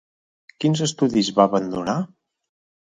Quins 0.65 0.81
estudis 0.87 1.31
va 1.39 1.47
abandonar? 1.47 1.99